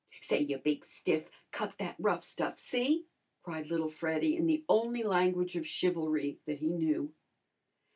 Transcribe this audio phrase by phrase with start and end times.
[0.19, 3.05] "Say, ya big stiff, cut out that rough stuff, see?"
[3.43, 7.13] cried little Freddy in the only language of chivalry that he knew.